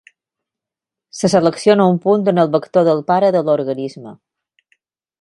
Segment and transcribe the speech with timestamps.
[1.17, 4.19] Se selecciona un punt en el vector del pare de l'organisme.